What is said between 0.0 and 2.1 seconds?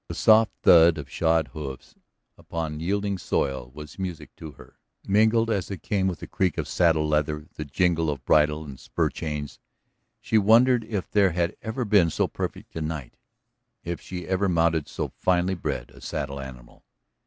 The soft thud of shod hoofs